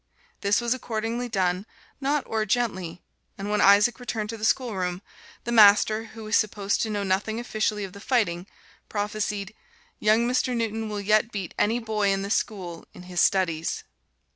[0.39, 1.67] This was accordingly done,
[1.99, 3.03] not o'er gently,
[3.37, 5.03] and when Isaac returned to the schoolroom,
[5.43, 8.47] the master, who was supposed to know nothing officially of the fighting,
[8.89, 9.53] prophesied,
[9.99, 10.55] "Young Mr.
[10.55, 13.83] Newton will yet beat any boy in this school in his studies."